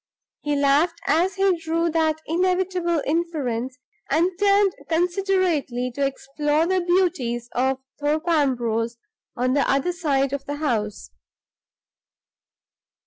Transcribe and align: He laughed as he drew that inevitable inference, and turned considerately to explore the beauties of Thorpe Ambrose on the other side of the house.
He 0.41 0.55
laughed 0.55 0.99
as 1.05 1.35
he 1.35 1.55
drew 1.59 1.91
that 1.91 2.21
inevitable 2.25 3.03
inference, 3.05 3.77
and 4.09 4.31
turned 4.39 4.73
considerately 4.89 5.91
to 5.93 6.03
explore 6.03 6.65
the 6.65 6.81
beauties 6.81 7.47
of 7.51 7.77
Thorpe 7.99 8.27
Ambrose 8.27 8.97
on 9.37 9.53
the 9.53 9.69
other 9.71 9.91
side 9.91 10.33
of 10.33 10.43
the 10.45 10.55
house. 10.55 11.11